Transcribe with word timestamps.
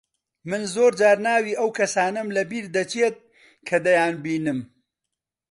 من 0.49 0.61
زۆر 0.73 0.91
جار 0.99 1.17
ناوی 1.25 1.57
ئەو 1.59 1.69
کەسانەم 1.77 2.27
لەبیر 2.35 2.65
دەچێت 2.75 3.15
کە 3.67 3.77
دەیانبینم. 3.85 4.59